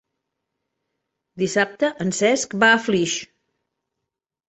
[1.43, 3.19] Dissabte en Cesc va a Flix.